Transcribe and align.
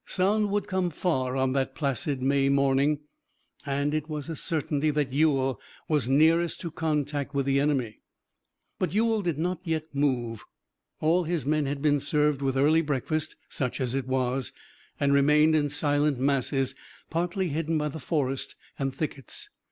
Sound 0.03 0.49
would 0.49 0.65
come 0.65 0.89
far 0.89 1.35
on 1.37 1.53
that 1.53 1.75
placid 1.75 2.23
May 2.23 2.49
morning, 2.49 3.01
and 3.67 3.93
it 3.93 4.09
was 4.09 4.29
a 4.29 4.35
certainty 4.35 4.89
that 4.89 5.13
Ewell 5.13 5.61
was 5.87 6.09
nearest 6.09 6.59
to 6.61 6.71
contact 6.71 7.35
with 7.35 7.45
the 7.45 7.59
enemy. 7.59 7.99
But 8.79 8.95
Ewell 8.95 9.21
did 9.21 9.37
not 9.37 9.59
yet 9.63 9.93
move. 9.93 10.43
All 11.01 11.25
his 11.25 11.45
men 11.45 11.67
had 11.67 11.83
been 11.83 11.99
served 11.99 12.41
with 12.41 12.57
early 12.57 12.81
breakfast, 12.81 13.35
such 13.47 13.79
as 13.79 13.93
it 13.93 14.07
was, 14.07 14.51
and 14.99 15.13
remained 15.13 15.53
in 15.55 15.69
silent 15.69 16.17
masses, 16.17 16.73
partly 17.11 17.49
hidden 17.49 17.77
by 17.77 17.89
the 17.89 17.99
forest 17.99 18.55
and 18.79 18.95
thickets. 18.95 19.51